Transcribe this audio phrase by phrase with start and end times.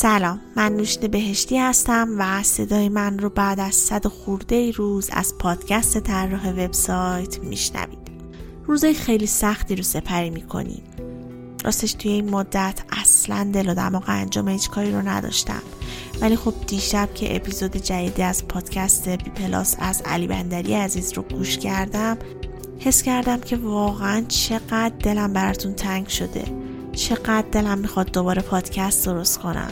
[0.00, 5.38] سلام من نوشته بهشتی هستم و صدای من رو بعد از صد خورده روز از
[5.38, 7.98] پادکست طراح وبسایت میشنوید.
[8.66, 10.82] روزای خیلی سختی رو سپری می‌کنیم.
[11.64, 15.62] راستش توی این مدت اصلا دل و دماغ انجام هیچ کاری رو نداشتم.
[16.20, 21.22] ولی خب دیشب که اپیزود جدیدی از پادکست بی پلاس از علی بندری عزیز رو
[21.22, 22.18] گوش کردم
[22.78, 26.44] حس کردم که واقعا چقدر دلم براتون تنگ شده.
[26.92, 29.70] چقدر دلم می‌خواد دوباره پادکست درست کنم.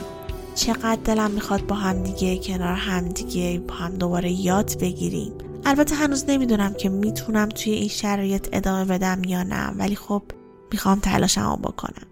[0.56, 5.32] چقدر دلم می‌خواد با همدیگه کنار همدیگه با هم دوباره یاد بگیریم.
[5.64, 10.22] البته هنوز نمی‌دونم که می‌تونم توی این شرایط ادامه بدم یا نه ولی خب
[10.72, 12.06] می‌خوام تلاشمو بکنم.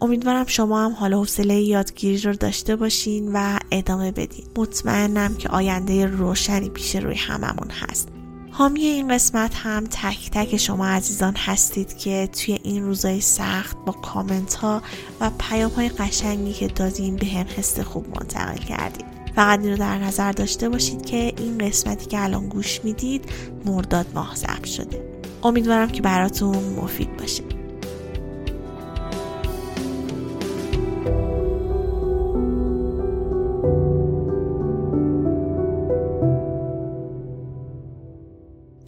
[0.00, 4.44] امیدوارم شما هم حال حوصله یادگیری رو داشته باشین و ادامه بدین.
[4.56, 8.08] مطمئنم که آینده روشنی پیش روی هممون هست.
[8.56, 13.92] حامی این قسمت هم تک تک شما عزیزان هستید که توی این روزای سخت با
[13.92, 14.82] کامنت ها
[15.20, 19.06] و پیام های قشنگی که دادین به هم حس خوب منتقل کردید.
[19.36, 23.24] فقط این رو در نظر داشته باشید که این قسمتی که الان گوش می‌دید
[23.64, 25.20] مرداد ماه ضبط شده.
[25.42, 27.53] امیدوارم که براتون مفید باشه.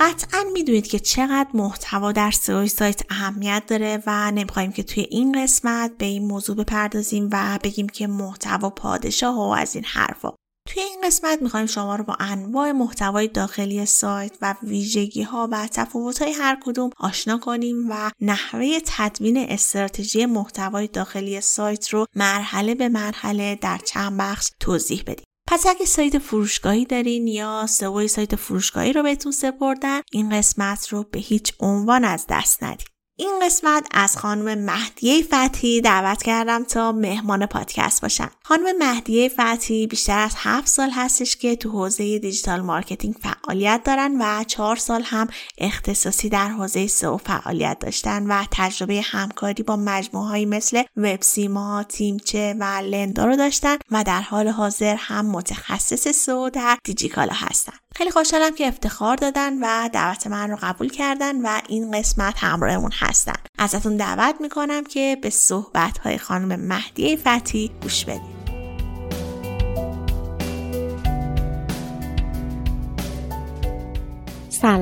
[0.06, 5.42] قطعا می‌دونید که چقدر محتوا در سئو سایت اهمیت داره و نمی‌خوایم که توی این
[5.42, 10.32] قسمت به این موضوع بپردازیم و بگیم که محتوا پادشاه و از این حرفا
[10.68, 15.66] توی این قسمت می‌خوایم شما رو با انواع محتوای داخلی سایت و ویژگی ها و
[15.66, 22.74] تفاوت های هر کدوم آشنا کنیم و نحوه تدوین استراتژی محتوای داخلی سایت رو مرحله
[22.74, 25.26] به مرحله در چند بخش توضیح بدیم.
[25.56, 31.02] پس اگه سایت فروشگاهی دارین یا سئو سایت فروشگاهی رو بهتون سپردن این قسمت رو
[31.02, 32.86] به هیچ عنوان از دست ندید.
[33.18, 38.30] این قسمت از خانم مهدیه فتحی دعوت کردم تا مهمان پادکست باشن.
[38.48, 44.16] خانم مهدیه فتحی بیشتر از هفت سال هستش که تو حوزه digital marketing فعالیت دارن
[44.20, 50.44] و چهار سال هم اختصاصی در حوزه سئو فعالیت داشتن و تجربه همکاری با مجموعه
[50.44, 56.78] مثل وبسیما، تیمچه و لندا رو داشتن و در حال حاضر هم متخصص سئو در
[56.84, 57.72] دیجیکالا هستن.
[57.94, 62.92] خیلی خوشحالم که افتخار دادن و دعوت من رو قبول کردن و این قسمت همراهمون
[62.94, 68.35] هستن ازتون دعوت می‌کنم که به صحبت های خانم مهدی فتی گوش بدید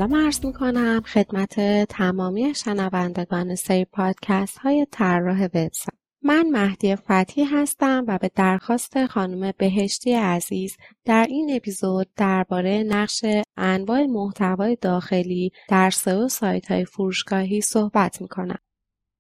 [0.05, 7.45] سلام عرض می کنم خدمت تمامی شنوندگان سری پادکست های طراح وبسایت من مهدی فتحی
[7.45, 13.25] هستم و به درخواست خانم بهشتی عزیز در این اپیزود درباره نقش
[13.57, 18.59] انواع محتوای داخلی در سئو سایت های فروشگاهی صحبت می کنم.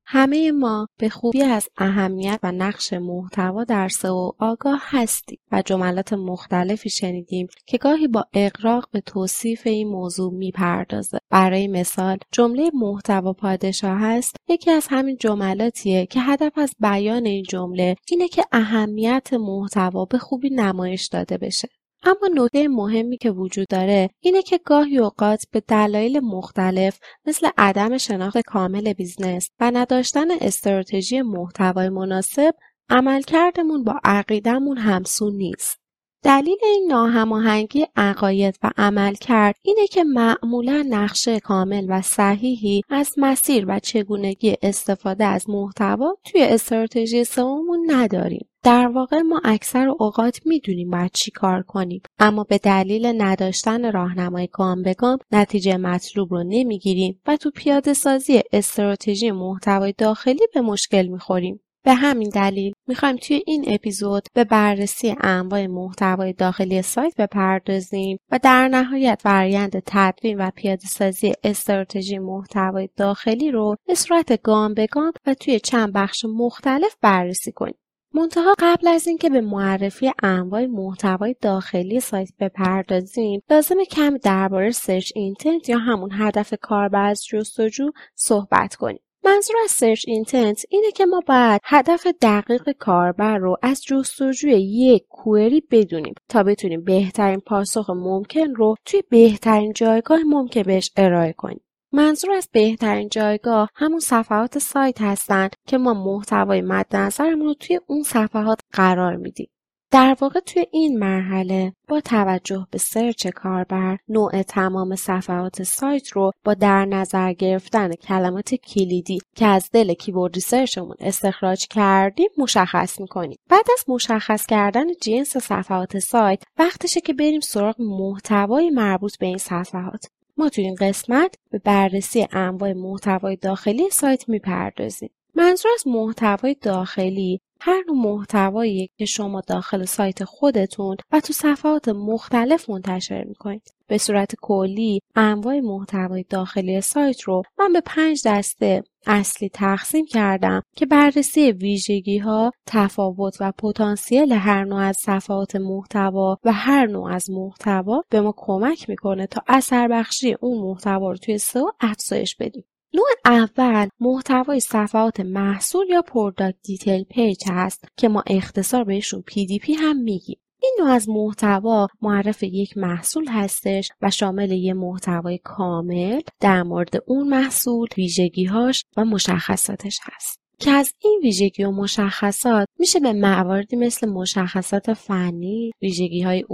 [0.07, 6.13] همه ما به خوبی از اهمیت و نقش محتوا در سئو آگاه هستیم و جملات
[6.13, 11.19] مختلفی شنیدیم که گاهی با اقراق به توصیف این موضوع می‌پردازه.
[11.31, 17.43] برای مثال جمله محتوا پادشاه هست یکی از همین جملاتیه که هدف از بیان این
[17.43, 21.69] جمله اینه که اهمیت محتوا به خوبی نمایش داده بشه.
[22.07, 27.99] اما نکته مهمی که وجود داره اینه که گاهی اوقات به دلایل مختلف مثل عدم
[27.99, 32.55] شناخت کامل business و نداشتن استراتژی محتوای مناسب
[32.89, 35.84] عملکردمون با عقیدمون همسو نیست.
[36.25, 43.65] دلیل این ناهماهنگی عقاید و عملکرد اینه که معمولا نقشه کامل و صحیحی از مسیر
[43.69, 48.49] و چگونگی استفاده از محتوا توی استراتژی سئومون نداریم.
[48.63, 54.49] در واقع ما اکثر اوقات می‌دونیم باید چی کار کنیم اما به دلیل نداشتن راهنمای
[54.53, 60.61] گام به گام نتیجه مطلوب رو نمی‌گیریم و تو پیاده سازی استراتژی محتوای داخلی به
[60.61, 61.61] مشکل می‌خوریم.
[61.85, 68.39] به همین دلیل می‌خوایم توی این اپیزود به بررسی انواع محتوای داخلی سایت بپردازیم و
[68.43, 74.87] در نهایت فرایند تدوین و پیاده سازی استراتژی محتوای داخلی رو به صورت گام به
[74.87, 77.79] گام و توی چند بخش مختلف بررسی کنیم.
[78.15, 85.13] منتها قبل از اینکه به معرفی انواع محتوای داخلی سایت بپردازیم لازمه کمی درباره search
[85.15, 91.07] intent یا همون هدف کاربر از جستجو صحبت کنیم منظور از search intent اینه که
[91.07, 97.91] ما باید هدف دقیق کاربر رو از جستجوی یک query بدونیم تا بتونیم بهترین پاسخ
[97.91, 101.61] ممکن رو توی بهترین جایگاه ممکن بهش ارائه کنیم.
[101.93, 107.81] منظور از بهترین جایگاه همون صفحات سایت هستند که ما محتوای مد نظرمون رو توی
[107.87, 109.51] اون صفحات قرار میدیم.
[109.95, 116.33] در واقع توی این مرحله با توجه به search کاربر نوع تمام صفحات سایت رو
[116.45, 123.01] با در نظر گرفتن کلمات کلیدی که از دل keyword research مون استخراج کردیم مشخص
[123.01, 123.39] می‌کنیم.
[123.51, 129.39] بعد از مشخص کردن جنس صفحات سایت وقتشه که بریم سراغ محتوای مربوط به این
[129.39, 130.07] صفحات.
[130.37, 135.11] ما توی این قسمت به بررسی انواع محتوای داخلی سایت می‌پردازیم.
[135.35, 141.89] منظور از محتوای داخلی هر نوع محتوایی که شما داخل سایت خودتون و تو صفحات
[141.89, 143.75] مختلف منتشر می‌کنید.
[143.89, 150.63] به صورت کلی انواع محتوای داخلی سایت رو من به پنج دسته اصلی تقسیم کردم
[150.77, 157.13] که بررسی ویژگی ها، تفاوت و پتانسیل هر نوع از صفحات محتوا و هر نوع
[157.13, 162.37] از محتوا به ما کمک می‌کنه تا اثر بخشی اون محتوا رو توی سئو افزایش
[162.37, 162.65] بدیم.
[162.95, 169.25] نوع اول محتوای صفحات محصول یا product detail page هست که ما به اختصار بهشون
[169.31, 170.39] PDP هم میگیم.
[170.63, 176.95] این نوع از محتوا معرف یک محصول هستش و شامل یه محتوای کامل در مورد
[177.07, 180.44] اون محصول، ویژگیهاش و مشخصاتش هست.
[180.59, 186.45] که از این ویژگی و مشخصات میشه به مواردی مثل مشخصات فنی، ویژگی های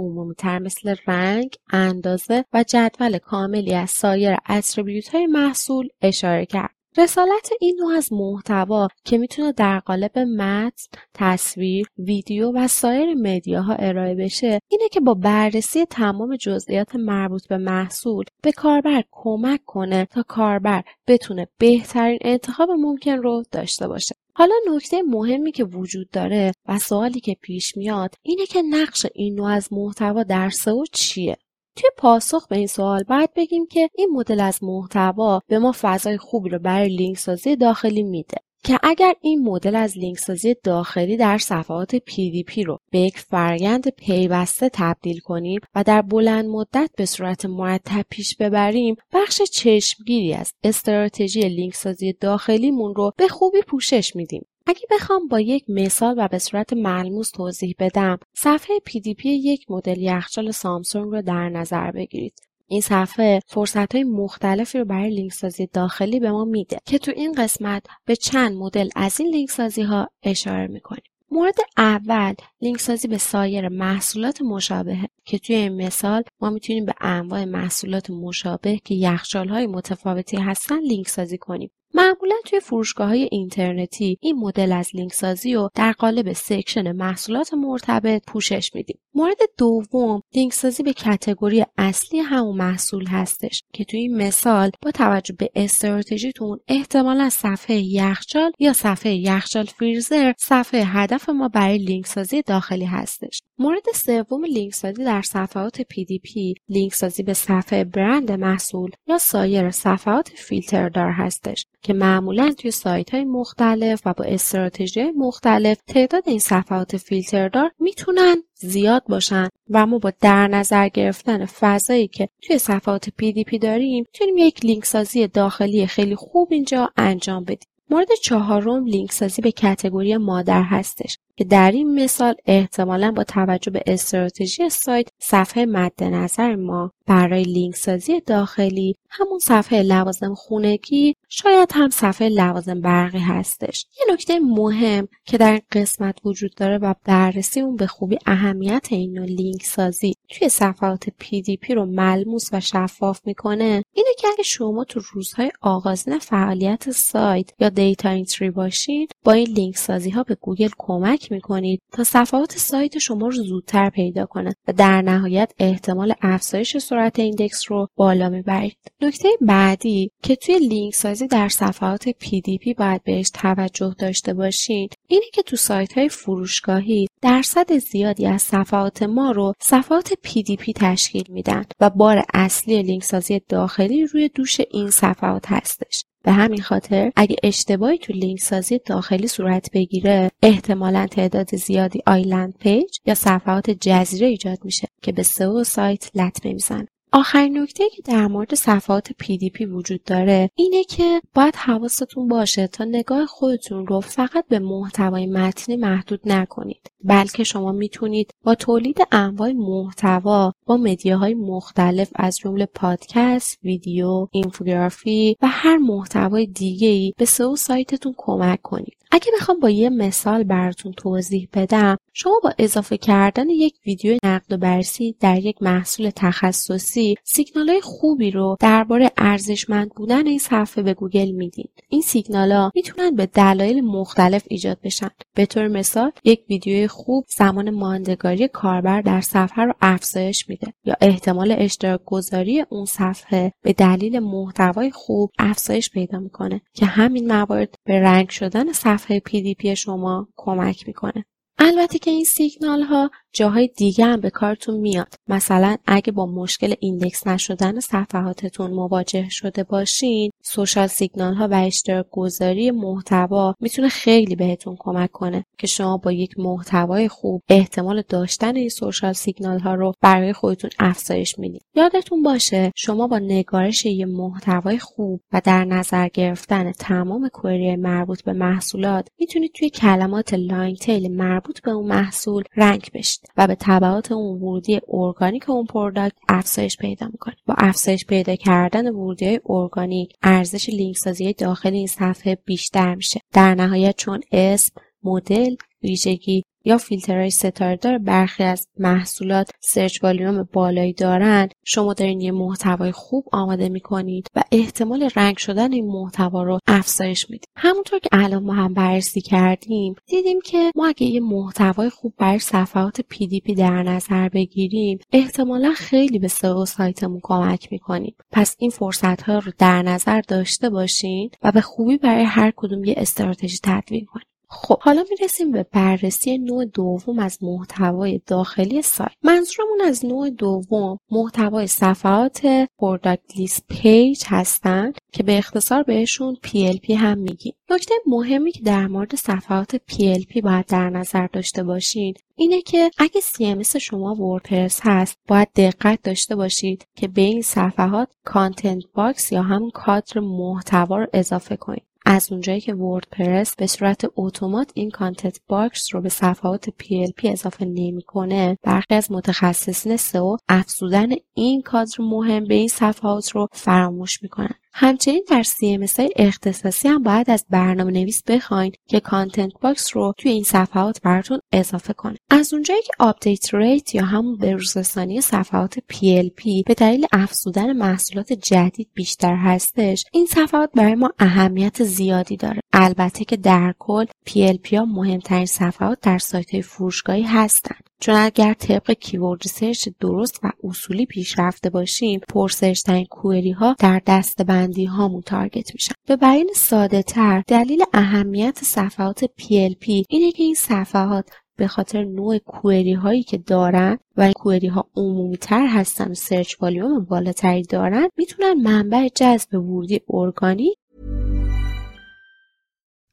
[0.59, 6.80] مثل رنگ، اندازه و جدول کاملی از سایر attribute های محصول اشاره کرد.
[6.97, 13.63] رسالت این نوع از محتوا که می‌تونه در قالب متن، تصویر، ویدیو و سایر media
[13.63, 19.59] ها ارائه بشه اینه که با بررسی تمام جزئیات مربوط به محصول به کاربر کمک
[19.65, 24.15] کنه تا کاربر بتونه بهترین انتخاب ممکن رو داشته باشه.
[24.33, 29.35] حالا نکته مهمی که وجود داره و سوالی که پیش میاد اینه که نقش این
[29.35, 31.37] نوع از محتوا در سئو چیه؟
[31.75, 36.17] توی پاسخ به این سوال باید بگیم که این مدل از محتوا به ما فضای
[36.17, 41.17] خوبی رو برای لینک سازی داخلی میده که اگر این مدل از لینک سازی داخلی
[41.17, 47.05] در صفحات PDP رو به یک فرگند پیوسته تبدیل کنیم و در بلند مدت به
[47.05, 54.15] صورت مرتب پیش ببریم بخش چشمگیری از استراتژی لینک سازی داخلیمون رو به خوبی پوشش
[54.15, 54.45] میدیم.
[54.65, 60.01] اگه بخوام با یک مثال و به صورت ملموس توضیح بدم صفحه PDP یک مدل
[60.01, 62.33] یخچال سامسونگ رو در نظر بگیرید.
[62.67, 67.11] این صفحه فرصت های مختلفی رو برای لینک سازی داخلی به ما میده که تو
[67.15, 71.03] این قسمت به چند مدل از این لینک سازی ها اشاره می‌کنیم.
[71.31, 76.93] مورد اول لینک سازی به سایر محصولات مشابهه که توی این مثال ما می‌تونیم به
[77.01, 81.71] انواع محصولات مشابه که یخچال های متفاوتی هستن لینک سازی کنیم.
[81.93, 87.53] معمولا توی فروشگاه های اینترنتی این مدل از لینک سازی رو در قالب section محصولات
[87.53, 88.99] مرتبط پوشش میدیم.
[89.13, 94.91] مورد دوم لینک سازی به category اصلی همون محصول هستش که توی این مثال با
[94.91, 102.07] توجه به استراتژیتون احتمالا صفحه یخچال یا صفحه یخچال فریزر صفحه هدف ما برای لینک
[102.07, 103.41] سازی داخلی هستش.
[103.61, 109.71] مورد سوم لینک سازی در صفحات PDP لینک سازی به صفحه برند محصول یا سایر
[109.71, 116.39] صفحات فیلتردار هستش که معمولا توی سایت های مختلف و با استراتژی مختلف تعداد این
[116.39, 123.09] صفحات فیلتردار می‌تونن زیاد باشن و ما با در نظر گرفتن فضایی که توی صفحات
[123.09, 127.67] PDP داریم می‌تونیم یک لینک سازی داخلی خیلی خوب اینجا انجام بدیم.
[127.91, 133.71] مورد چهارم لینک سازی به category مادر هستش که در این مثال احتمالا با توجه
[133.71, 141.15] به استراتژی سایت صفحه مد نظر ما برای لینک سازی داخلی همون صفحه لوازم خونگی
[141.29, 143.85] شاید هم صفحه لوازم برقی هستش.
[143.99, 148.87] یه نکته مهم که در این قسمت وجود داره و بررسی اون به خوبی اهمیت
[148.89, 154.43] این نوع لینک سازی توی صفحات PDP رو ملموس و شفاف می‌کنه اینه که اگه
[154.43, 160.23] شما تو روزهای آغازین فعالیت سایت یا data entry باشید با این لینک سازی ها
[160.23, 165.51] به گوگل کمک می‌کنید تا صفحات سایت شما رو زودتر پیدا کنه و در نهایت
[165.59, 168.77] احتمال افزایش سرعت index رو بالا می‌برید.
[169.01, 175.25] نکته بعدی که توی لینک سازی در صفحات PDP باید بهش توجه داشته باشید اینه
[175.33, 181.63] که تو سایت های فروشگاهی درصد زیادی از صفحات ما رو صفحات PDP تشکیل میدن
[181.79, 186.03] و بار اصلی لینک سازی داخلی روی دوش این صفحات هستش.
[186.23, 192.53] به همین خاطر اگه اشتباهی تو لینک سازی داخلی صورت بگیره احتمالا تعداد زیادی island
[192.59, 196.87] page یا صفحات جزیره ایجاد میشه که به سئو سایت لطمه می‌زنه.
[197.13, 202.83] آخرین نکته که در مورد صفحات PDP وجود داره اینه که باید حواستون باشه تا
[202.83, 209.51] نگاه خودتون رو فقط به محتوای متنی محدود نکنید بلکه شما می‌تونید با تولید انواع
[209.51, 217.25] محتوا با media های مختلف از جمله پادکست، ویدیو، اینفوگرافی و هر محتوای دیگه‌ای به
[217.25, 218.97] سئو سایتتون کمک کنید.
[219.11, 224.53] اگه بخوام با یه مثال براتون توضیح بدم شما با اضافه کردن یک ویدیو نقد
[224.53, 230.93] و بررسی در یک محصول تخصصی سیگنال خوبی رو درباره ارزشمند بودن این صفحه به
[230.93, 235.09] گوگل میدین این سیگنال ها می‌تونن به دلایل مختلف ایجاد بشن.
[235.35, 240.95] به طور مثال یک ویدیوی خوب زمان ماندگاری کاربر در صفحه رو افزایش میده یا
[241.01, 247.75] احتمال اشتراک گذاری اون صفحه به دلیل محتوای خوب افزایش پیدا می‌کنه که همین موارد
[247.85, 251.25] به رنگ شدن صفحه PDP شما کمک می‌کنه.
[251.57, 255.13] البته که این سیگنال ها جاهای دیگه هم به کارتون میاد.
[255.27, 262.05] مثلا اگه با مشکل index نشدن صفحاتتون مواجه شده باشین social signal ها و اشتراک
[262.11, 268.55] گذاری محتوا می‌تونه خیلی بهتون کمک کنه که شما با یک محتوای خوب احتمال داشتن
[268.55, 274.05] این social signal ها رو برای خودتون افزایش می‌دید یادتون باشه شما با نگارش یه
[274.05, 280.75] محتوای خوب و در نظر گرفتن تمام query مربوط به محصولات می‌تونید توی کلمات long
[280.75, 286.15] tail مربوط به اون محصول rank بشید و به تبعات اون ورودی ارگانیک اون product
[286.29, 287.35] افزایش پیدا می‌کنه.
[287.45, 293.21] با افزایش پیدا کردن ورودی ارگانیک ارزش لینک سازی داخل این صفحه بیشتر میشه.
[293.33, 300.47] در نهایت چون اسم مدل ویژگی یا فیلترهای ستاره دار برخی از محصولات سرچ والیوم
[300.53, 306.43] بالایی دارند شما دارین یه محتوای خوب آماده می‌کنید و احتمال رنگ شدن این محتوا
[306.43, 307.45] رو افزایش می‌دید.
[307.55, 312.39] همونطور که الان ما هم بررسی کردیم دیدیم که ما اگه یه محتوای خوب برای
[312.39, 318.15] صفحات PDP در نظر بگیریم احتمالا خیلی به سئو سایتمون کمک می‌کنیم.
[318.31, 322.83] پس این فرصت ها رو در نظر داشته باشین و به خوبی برای هر کدوم
[322.83, 329.11] یه استراتژی تدوین کنید خب حالا می‌رسیم به بررسی نوع دوم از محتوای داخلی سایت.
[329.23, 336.91] منظورمون از نوع دوم محتوای صفحات product list page هستند که به اختصار بهشون PLP
[336.91, 337.53] هم میگیم.
[337.69, 343.21] نکته مهمی که در مورد صفحات PLP باید در نظر داشته باشید اینه که اگه
[343.21, 349.41] CMS شما وردپرس هست باید دقت داشته باشید که به این صفحات content box یا
[349.41, 351.90] هم کادر محتوا رو اضافه کنید.
[352.13, 357.65] از اونجایی که وردپرس به صورت اتومات این content box رو به صفحات PLP اضافه
[357.65, 364.55] نمی‌کنه برخی از متخصصین سئو افزودن این کادر مهم به این صفحات رو فراموش می‌کنن.
[364.73, 370.13] همچنین در CMS های اختصاصی هم باید از برنامه نویس بخواین که content box رو
[370.17, 372.17] توی این صفحات براتون اضافه کنه.
[372.29, 378.89] از اونجایی که update rate یا همون بروزرسانی صفحات PLP به دلیل افزودن محصولات جدید
[378.93, 382.61] بیشتر هستش این صفحات برای ما اهمیت زیادی داره.
[382.73, 388.53] البته که در کل PLP ها مهمترین صفحات در سایت های فروشگاهی هستند چون اگر
[388.53, 394.01] طبق keyword research درست و اصولی پیش رفته باشیم پر search ترین query ها در
[394.07, 395.93] دسته بندی هامون target میشن.
[396.07, 402.37] به بیان ساده تر دلیل اهمیت صفحات PLP اینه که این صفحات به خاطر نوع
[402.37, 408.09] کوئری هایی که دارن و کوئری ها عمومی تر هستن و سرچ والیوم بالاتری دارن
[408.17, 410.77] می‌تونن منبع جذب ورودی ارگانیک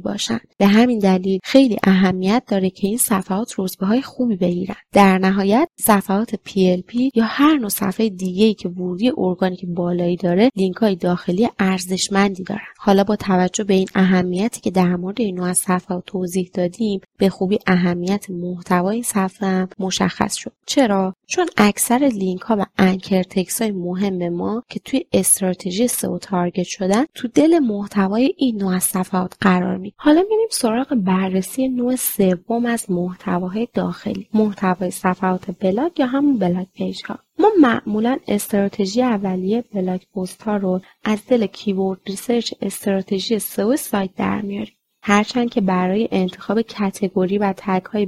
[0.00, 4.76] باشن به همین دلیل خیلی اهمیت داره که این صفحات رتبه های خوبی بگیرن.
[4.92, 10.50] در نهایت صفحات PLP یا هر نوع صفحه دیگه ای که ورودی ارگانیک بالایی داره
[10.56, 12.60] لینک های داخلی ارزشمندی دارن.
[12.78, 17.28] حالا با توجه به این اهمیتی که در مورد این نوع صفحات توضیح دادیم به
[17.28, 20.52] خوبی اهمیت محتوای صفحه هم مشخص شد.
[20.66, 26.18] چرا؟ چون اکثر لینک ها و anchor text های مهم ما که توی استراتژی سئو
[26.18, 31.96] target شدن تو دل محتوای این نوع صفحات قرار می حالا میریم سراغ بررسی نوع
[31.96, 34.28] سوم از محتواهای داخلی.
[34.34, 40.56] محتوای صفحات بلاگ یا همون blog page ها ما معمولا استراتژی اولیه blog post ها
[40.56, 44.77] رو از دل keyword research استراتژی سئو سایت در میاریم.
[45.02, 48.06] هرچند که برای انتخاب category و tag های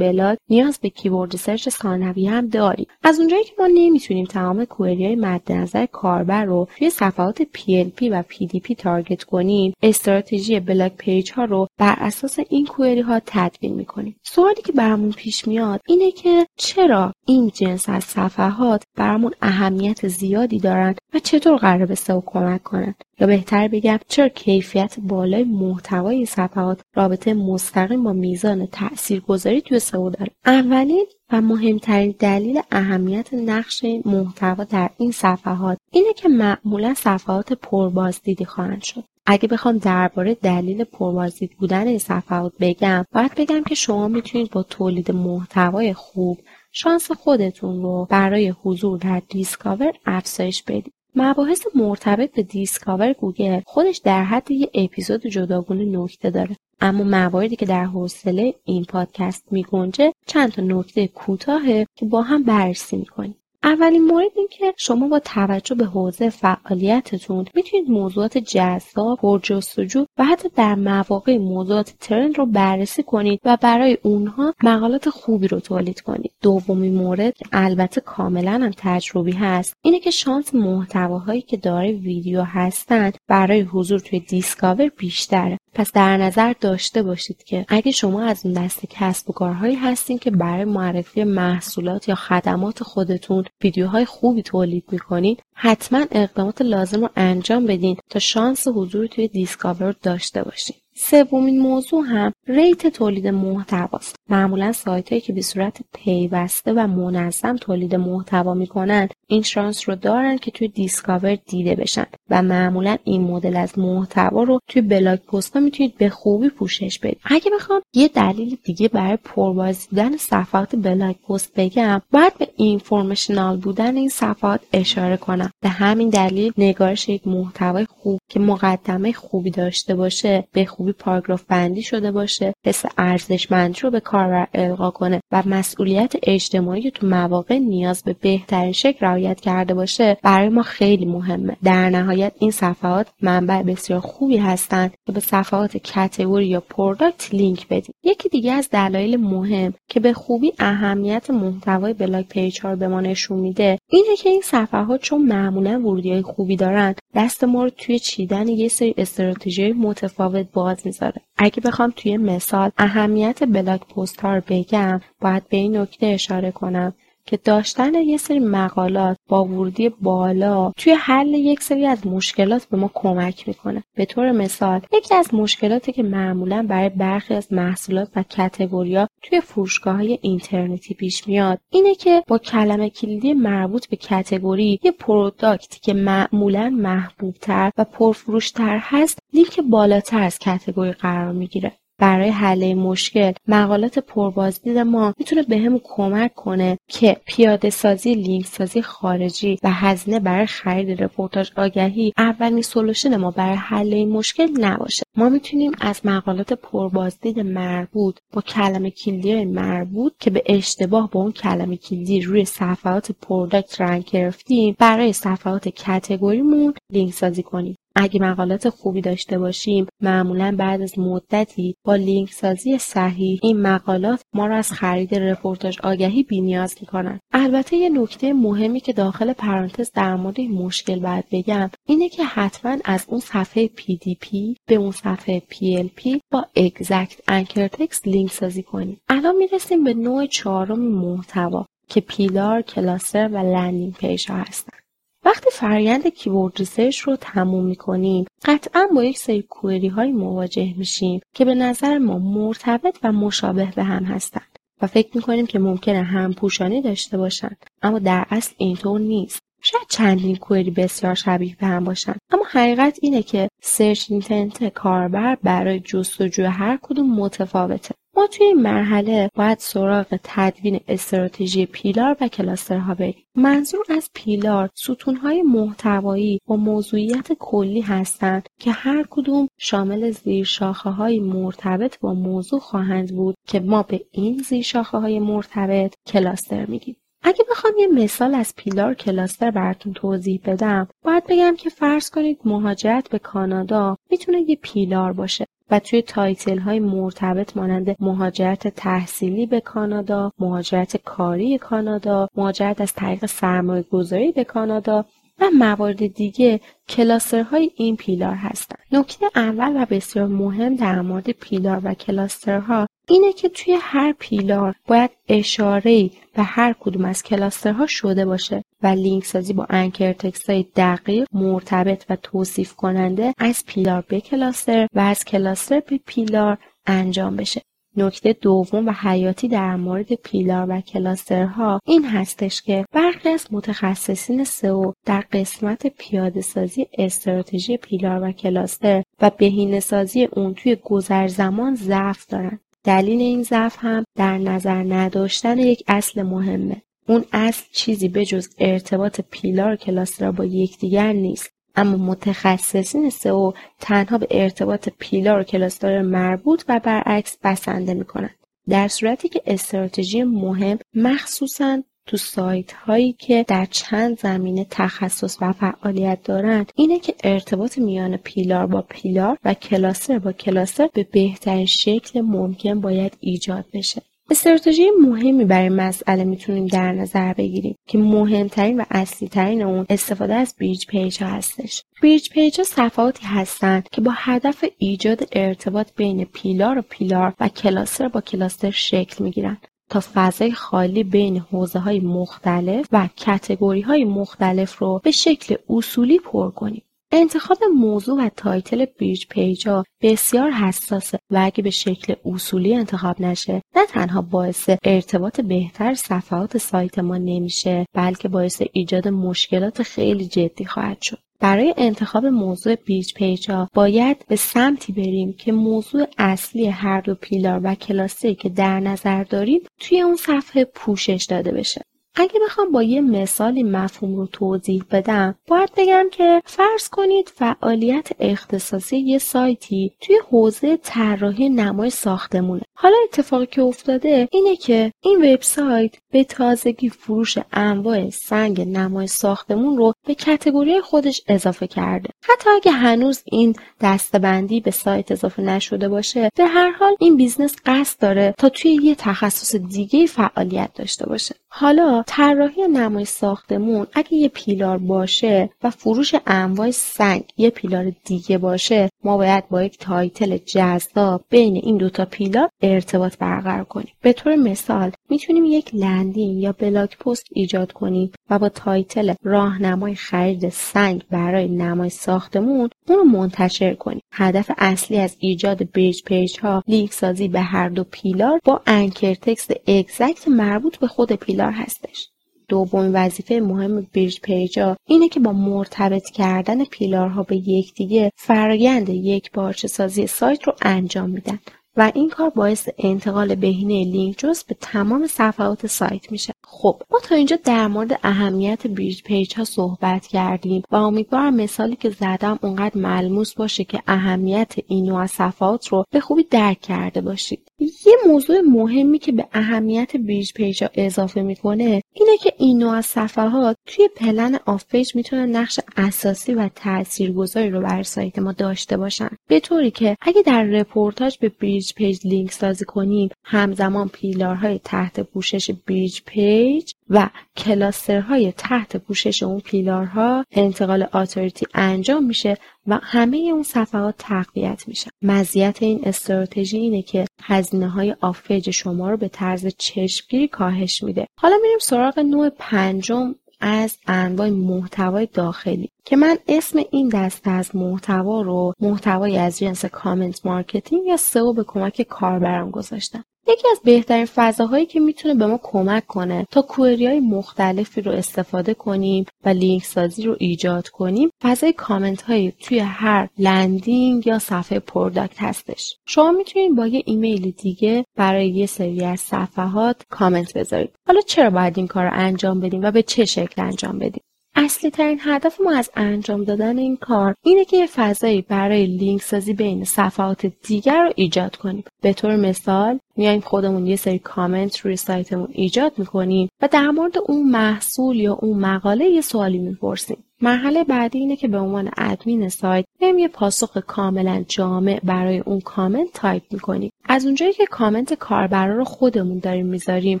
[0.48, 2.86] نیاز به keyword research ثانویه هم داریم.
[3.02, 8.02] از اونجایی که ما نمی‌تونیم تمام query های مد نظر کاربر رو توی صفحات PLP
[8.10, 13.74] و PDP target کنیم استراتژی blog page ها رو بر اساس این query ها تدوین
[13.74, 14.16] می‌کنیم.
[14.22, 20.58] سوالی که برامون پیش میاد اینه که چرا این جنس از صفحات برامون اهمیت زیادی
[20.58, 26.26] دارن و چطور قرار به سئو کمک کنند یا بهتر بگم چرا کیفیت بالای محتوای
[26.26, 30.30] صفحات رابطه مستقیم با میزان تاثیرگذاری توی سئو داره.
[30.46, 38.44] اولین و مهمترین دلیل اهمیت نقش محتوا در این صفحات اینه که معمولا صفحات پربازدیدی
[38.44, 39.04] خواهند شد.
[39.26, 44.62] اگه بخوام درباره دلیل پربازدید بودن این صفحات بگم باید بگم که شما می‌تونید با
[44.62, 46.38] تولید محتوای خوب
[46.76, 50.92] شانس خودتون رو برای حضور در Discover افزایش بدید.
[51.14, 56.56] مباحث مرتبط به Discover گوگل خودش در حد یه اپیزود جداگونه نکته داره.
[56.80, 62.42] اما مواردی که در حوصله این پادکست میگنجه چند تا نکته کوتاهه که با هم
[62.42, 63.36] بررسی می‌کنیم.
[63.64, 70.24] اولین مورد این که شما با توجه به حوزه فعالیتتون می‌تونید موضوعات جذاب، پرجستجو و
[70.24, 76.00] حتی در مواقع موضوعات ترند رو بررسی کنید و برای اونها مقالات خوبی رو تولید
[76.00, 76.32] کنید.
[76.42, 83.16] دومین مورد البته کاملا هم تجربی هست اینه که شانس محتواهایی که دارای ویدیو هستند
[83.28, 85.58] برای حضور توی Discover بیشتره.
[85.74, 90.18] پس در نظر داشته باشید که اگه شما از اون دست کسب و کارهایی هستین
[90.18, 97.08] که برای معرفی محصولات یا خدمات خودتون ویدیوهای خوبی تولید می‌کنید حتما اقدامات لازم رو
[97.16, 100.76] انجام بدین تا شانس حضور توی Discover داشته باشین.
[100.96, 104.16] سومین موضوع هم rate تولید محتواست.
[104.28, 109.94] معمولا سایت هایی که به صورت پیوسته و منظم تولید محتوا می‌کنند این شانس رو
[109.94, 112.06] دارن که توی Discover دیده بشن.
[112.30, 116.98] و معمولا این مدل از محتوا رو توی blog post ها می‌تونید به خوبی پوشش
[116.98, 117.20] بدید.
[117.24, 123.56] اگه بخوام یه دلیل دیگه برای پربازدید بودن صفحات blog post بگم باید به informational
[123.56, 125.50] بودن این صفحات اشاره کنم.
[125.62, 131.42] به همین دلیل نگارش یک محتوای خوب که مقدمه خوبی داشته باشه به خوبی پاراگراف
[131.48, 137.58] بندی شده باشه حس ارزشمندی رو به کاربر القا کنه و مسئولیت اجتماعی تو مواقع
[137.58, 141.56] نیاز به بهترین شکل رعایت کرده باشه برای ما خیلی مهمه.
[141.64, 147.68] در نهایت این صفحات منبع بسیار خوبی هستند که به صفحات category یا product لینک
[147.68, 152.76] بدیم یکی دیگه از دلایل مهم که به خوبی اهمیت محتوای blog page ها رو
[152.76, 157.44] به ما نشون میده اینه که این صفحات چون معمولا ورودی های خوبی دارن دست
[157.44, 161.20] ما رو توی چیدن یه سری استراتژی متفاوت باز می‌ذاره.
[161.36, 166.50] اگه بخوام توی مثال اهمیت blog post ها رو بگم باید به این نکته اشاره
[166.50, 166.94] کنم.
[167.26, 172.76] که داشتن یه سری مقالات با ورودی بالا توی حل یک سری از مشکلات به
[172.76, 173.84] ما کمک می‌کنه.
[173.96, 179.08] به طور مثال یکی از مشکلاتی که معمولا برای برخی از محصولات و category ا
[179.22, 184.90] توی فروشگاه های اینترنتی پیش میاد اینه که با کلمه کلیدی مربوط به category یه
[184.90, 191.72] product ی که معمولا محبوبتر و پرفروشتر هست rank بالاتر از category قرار می‌گیره.
[191.98, 198.82] برای حل مشکل مقالات پربازدید ما می‌تونه بهمون کمک کنه که پیاده سازی لینک سازی
[198.82, 205.02] خارجی و هزینه برای خرید رپورتاج آگهی اولین solution ما برای حل این مشکل نباشه.
[205.16, 211.32] ما می‌تونیم از مقالات پربازدید مربوط با کلمه کلیدی مربوط که به اشتباه با اون
[211.32, 217.76] کلمه کلیدی روی صفحات product rank گرفتیم برای صفحات category مون لینک سازی کنیم.
[217.96, 224.22] اگه مقالات خوبی داشته باشیم معمولا بعد از مدتی با لینک سازی صحیح این مقالات
[224.34, 229.90] ما را از خرید رپورتاج آگهی بینیاز می‌کنن البته یه نکته مهمی که داخل پرانتز
[229.94, 234.90] در مورد این مشکل باید بگم اینه که حتما از اون صفحه PDP به اون
[234.90, 239.00] صفحه PLP با Exact Anchor Text لینک سازی کنیم.
[239.08, 244.78] الان می‌رسیم به نوع چهارم محتوا که pillar، cluster و landing page هستن.
[245.24, 251.20] وقتی فرایند keyword research رو تموم می‌کنیم قطعا با یک سری query های مواجه میشیم
[251.34, 254.53] که به نظر ما مرتبط و مشابه به هم هستند
[254.86, 259.38] فکر می‌کنیم که ممکنه هم پوشانی داشته باشند اما در اصل اینطور نیست.
[259.62, 265.36] شاید چندین کوئری بسیار شبیه به هم باشند اما حقیقت اینه که سرچ اینتنت کاربر
[265.42, 267.94] برای جستجوی هر کدوم متفاوته.
[268.16, 273.24] ما توی این مرحله باید سراغ تدوین استراتژی پیلار و کلاسترها بریم.
[273.34, 281.20] منظور از پیلار ستونهای محتوایی با موضوعیت کلی هستند که هر کدوم شامل زیرشاخه های
[281.20, 286.96] مرتبط با موضوع خواهند بود که ما به این زیرشاخه های مرتبط کلاستر میگیم.
[287.22, 292.38] اگه بخوام یه مثال از pillar cluster براتون توضیح بدم باید بگم که فرض کنید
[292.44, 295.44] مهاجرت به کانادا می‌تونه یه pillar باشه.
[295.70, 302.92] و توی title های مرتبط مانند مهاجرت تحصیلی به کانادا، مهاجرت کاری کانادا، مهاجرت از
[302.92, 305.04] طریق سرمایه گذاری به کانادا
[305.40, 308.78] و موارد دیگه cluster های این pillar هستند.
[308.92, 314.14] نکته اول و بسیار مهم در مورد pillar و cluster ها اینه که توی هر
[314.18, 319.66] pillar باید اشاره به هر کدوم از cluster ها شده باشه و لینک سازی با
[319.70, 325.80] anchor text های دقیق مرتبط و توصیف کننده از pillar به cluster و از cluster
[325.80, 327.62] به pillar انجام بشه.
[327.96, 334.44] نکته دوم و حیاتی در مورد پیلار و کلاسترها این هستش که برخی از متخصصین
[334.44, 341.26] سئو در قسمت پیاده سازی استراتژی پیلار و کلاستر و بهینه سازی اون توی گذر
[341.26, 342.60] زمان ضعف دارن.
[342.84, 346.82] دلیل این ضعف هم در نظر نداشتن یک اصل مهمه.
[347.08, 351.50] اون اصل چیزی به جز ارتباط پیلار کلاستر با یکدیگر نیست.
[351.76, 358.36] اما متخصصین سئو تنها به ارتباط pillar و cluster مربوط و برعکس بسنده می‌کنند.
[358.68, 365.52] در صورتی که استراتژی مهم مخصوصا تو سایت هایی که در چند زمینه تخصص و
[365.52, 371.66] فعالیت دارند اینه که ارتباط میان pillar با pillar و cluster با cluster به بهترین
[371.66, 378.80] شکل ممکن باید ایجاد بشه استراتژی مهمی برای مسئله می‌تونیم در نظر بگیریم که مهمترین
[378.80, 381.82] و اصلی ترین اون استفاده از bridge page ها هستش.
[382.02, 387.48] bridge page ها صفحاتی هستند که با هدف ایجاد ارتباط بین pillar و pillar و
[387.48, 389.66] cluster با cluster شکل می‌گیرند.
[389.88, 396.18] تا فضای خالی بین حوزه های مختلف و category های مختلف رو به شکل اصولی
[396.18, 396.82] پر کنیم.
[397.16, 403.20] انتخاب موضوع و title bridge page ا بسیار حساسه و اگه به شکل اصولی انتخاب
[403.20, 410.26] نشه نه تنها باعث ارتباط بهتر صفحات سایت ما نمیشه بلکه باعث ایجاد مشکلات خیلی
[410.26, 411.18] جدی خواهد شد.
[411.40, 417.60] برای انتخاب موضوع بیج پیجا باید به سمتی بریم که موضوع اصلی هر دو pillar
[417.64, 421.82] و cluster ی که در نظر داریم توی اون صفحه پوشش داده بشه.
[422.16, 428.08] اگه بخوام با یه مثالی مفهوم رو توضیح بدم باید بگم که فرض کنید فعالیت
[428.20, 432.63] اختصاصی یه سایتی توی حوزه طراحی نمای ساختمونه.
[432.76, 439.76] حالا اتفاقی که افتاده اینه که این وبسایت به تازگی فروش انواع سنگ نمای ساختمون
[439.76, 442.10] رو به category خودش اضافه کرده.
[442.22, 447.56] حتی اگه هنوز این دسته‌بندی به سایت اضافه نشده باشه به هر حال این business
[447.66, 451.34] قصد داره تا توی یه تخصص دیگه فعالیت داشته باشه.
[451.48, 458.38] حالا طراحی نمای ساختمون اگه یه pillar باشه و فروش انواع سنگ یه pillar دیگه
[458.38, 464.12] باشه ما باید با یک title جذاب بین این دوتا pillar ارتباط برقرار کنیم به
[464.12, 470.48] طور مثال می‌تونیم یک landing یا blog post ایجاد کنیم و با title راهنمای خرید
[470.48, 474.00] سنگ برای نمای ساختمون اون رو منتشر کنیم.
[474.12, 479.14] هدف اصلی از ایجاد bridge page ها لینک سازی به هر دو pillar با anchor
[479.14, 482.08] text exact مربوط به خود pillar هستش.
[482.48, 488.10] دومین وظیفه مهم bridge page ا اینه که با مرتبط کردن pillar ها به یکدیگه
[488.16, 491.38] فرایند یک پارچه سازی سایت رو انجام میدن.
[491.76, 496.32] و این کار باعث انتقال بهینه link juice به تمام صفحات سایت میشه.
[496.44, 501.76] خب ما تا اینجا در مورد اهمیت bridge page ها صحبت کردیم و امیدوارم مثالی
[501.76, 507.00] که زدم اونقدر ملموس باشه که اهمیت این نوع صفحات رو به خوبی درک کرده
[507.00, 507.48] باشید.
[507.58, 512.80] یه موضوع مهمی که به اهمیت bridge page ها اضافه می‌کنه اینه که این نوع
[512.80, 518.76] صفحات توی plan off page می‌تونن نقش اساسی و تاثیرگذاری رو بر سایت ما داشته
[518.76, 519.10] باشن.
[519.28, 524.60] به طوری که اگه در رپورتاژ به bridge page لینک سازی کنیم همزمان pillar های
[524.64, 532.04] تحت پوشش bridge page و cluster های تحت پوشش اون pillar ها انتقال authority انجام
[532.04, 534.90] میشه و همه اون صفحات تقویت میشه.
[535.02, 540.82] مزیت این استراتژی اینه که هزینه های off page شما رو به طرز چشمگیری کاهش
[540.82, 541.06] میده.
[541.20, 545.70] حالا میریم سراغ نوع پنجم از انواع محتوای داخلی.
[545.86, 551.32] که من اسم این دسته از محتوا رو محتوای از جنس comment marketing یا سئو
[551.32, 553.04] به کمک کاربران گذاشتم.
[553.28, 557.92] یکی از بهترین فضاهایی که می‌تونه به ما کمک کنه تا query های مختلفی رو
[557.92, 564.18] استفاده کنیم و لینک سازی رو ایجاد کنیم فضای کامنت هایی توی هر landing یا
[564.18, 565.76] صفحه product هستش.
[565.86, 570.74] شما می‌تونید با یه ایمیل دیگه برای یه سری از صفحات کامنت بذارید.
[570.86, 574.02] حالا چرا باید این کار رو انجام بدیم و به چه شکل انجام بدیم؟
[574.36, 579.02] اصلی ترین هدف ما از انجام دادن این کار اینه که یه فضایی برای لینک
[579.02, 581.64] سازی بین صفحات دیگر رو ایجاد کنیم.
[581.82, 586.98] به طور مثال میایم خودمون یه سری کامنت روی سایتمون ایجاد می‌کنیم و در مورد
[587.06, 590.04] اون محصول یا اون مقاله یه سوالی می‌پرسیم.
[590.20, 595.40] مرحله بعدی اینه که به عنوان ادمین سایت میایم یه پاسخ کاملا جامع برای اون
[595.40, 596.70] کامنت تایپ می‌کنیم.
[596.84, 600.00] از اونجایی که کامنت کاربرا رو خودمون داریم می‌ذاریم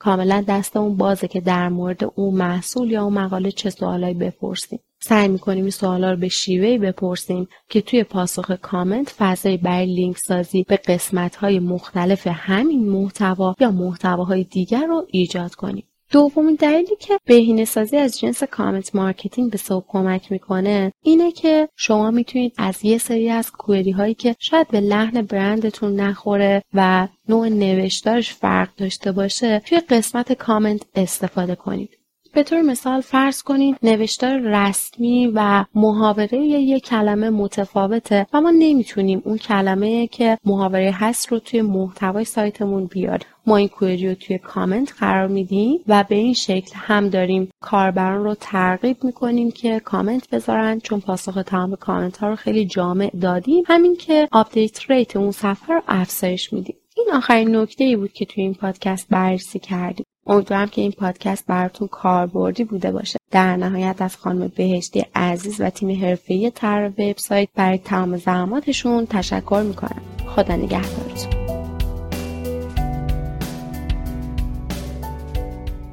[0.00, 4.80] کاملا دستمون بازه که در مورد اون محصول یا اون مقاله چه سوالایی بپرسیم.
[5.00, 10.18] سعی می‌کنیم این سوالا رو به شیوه‌ای بپرسیم که توی پاسخ کامنت فضایی برای لینک
[10.18, 15.87] سازی به قسمت های مختلف همین محتوا یا محتواهای دیگر رو ایجاد کنیم.
[16.10, 21.68] دومین دلیلی که بهینه سازی از جنس comment marketing به سئو کمک می‌کنه اینه که
[21.76, 27.08] شما می‌تونید از یه سری از query هایی که شاید به لحن برندتون نخوره و
[27.28, 31.97] نوع نوشتارش فرق داشته باشه توی قسمت کامنت استفاده کنید.
[32.38, 39.22] به طور مثال فرض کنید نوشتار رسمی و محاوره یک کلمه متفاوته و ما نمی‌تونیم
[39.24, 44.38] اون کلمه که محاوره هست رو توی محتوای سایتمون بیاریم ما این query رو توی
[44.38, 50.30] کامنت قرار میدیم و به این شکل هم داریم کاربران رو ترغیب می‌کنیم که کامنت
[50.30, 53.64] بذارن چون پاسخ تمام کامنت ها رو خیلی جامع دادیم.
[53.66, 56.76] هم اینکه update rate اون صفحه رو افزایش میدیم.
[56.96, 60.06] این آخرین نکته ای بود که توی این پادکست بررسی کردیم.
[60.28, 63.18] امیدوارم که این پادکست براتون کاربردی بوده باشه.
[63.30, 69.62] در نهایت از خانم بهشتی عزیز و تیم حرفه‌ای طراح وبسایت برای تمام زحماتشون تشکر
[69.68, 70.02] می‌کنم.
[70.26, 71.48] خدا نگهدارتون.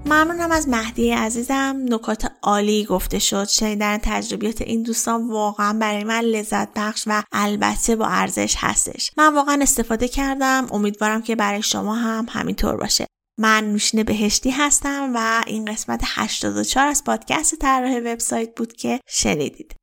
[0.06, 1.76] ممنونم از مهدیه عزیزم.
[1.90, 3.48] نکات عالی گفته شد.
[3.48, 9.12] شنیدن تجربیات این دوستان واقعا برای من لذت بخش و البته با ارزش هستش.
[9.18, 10.68] من واقعا استفاده کردم.
[10.72, 13.06] امیدوارم که برای شما هم همینطور باشه.
[13.38, 19.76] من نوشین بهشتی هستم و این قسمت 84 از پادکست طراح وبسایت بود که شنیدید.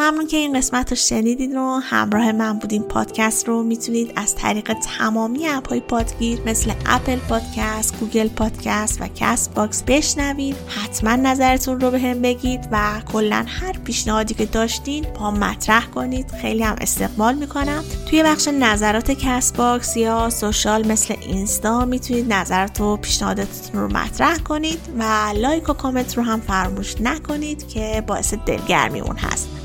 [0.00, 2.82] ممنون که این قسمت رو شنیدید و همراه من بودین.
[2.82, 9.08] پادکست رو می‌تونید از طریق تمامی اپ های پادگیر مثل اپل پادکست، گوگل پادکست و
[9.14, 15.30] کست باکس بشنوید حتما نظرتون رو بهم بگید و کلا هر پیشنهادی که داشتین باهام
[15.30, 16.30] مطرح کنید.
[16.30, 17.84] خیلی هم استقبال می‌کنم.
[18.10, 24.80] توی بخش نظرات Castbox یا social مثل اینستا می‌تونید نظرات و پیشنهاداتتون رو مطرح کنید
[24.98, 29.57] و لایک و کامنت رو هم فراموش نکنید که باعث دلگرمی اون هست.